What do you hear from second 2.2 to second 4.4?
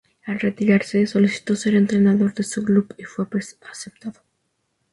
de su club y fue aceptado.